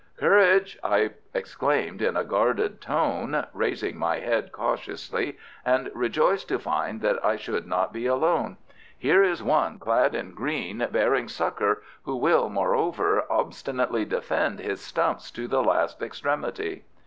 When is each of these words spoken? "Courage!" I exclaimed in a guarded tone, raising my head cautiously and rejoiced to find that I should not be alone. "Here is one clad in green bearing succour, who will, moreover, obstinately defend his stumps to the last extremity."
"Courage!" 0.17 0.79
I 0.83 1.11
exclaimed 1.31 2.01
in 2.01 2.17
a 2.17 2.23
guarded 2.23 2.81
tone, 2.81 3.45
raising 3.53 3.97
my 3.99 4.17
head 4.17 4.51
cautiously 4.51 5.37
and 5.63 5.91
rejoiced 5.93 6.47
to 6.47 6.57
find 6.57 7.01
that 7.01 7.23
I 7.23 7.35
should 7.35 7.67
not 7.67 7.93
be 7.93 8.07
alone. 8.07 8.57
"Here 8.97 9.21
is 9.21 9.43
one 9.43 9.77
clad 9.77 10.15
in 10.15 10.31
green 10.31 10.87
bearing 10.91 11.27
succour, 11.29 11.83
who 12.01 12.15
will, 12.15 12.49
moreover, 12.49 13.25
obstinately 13.29 14.05
defend 14.05 14.57
his 14.59 14.81
stumps 14.81 15.29
to 15.29 15.47
the 15.47 15.61
last 15.61 16.01
extremity." 16.01 16.83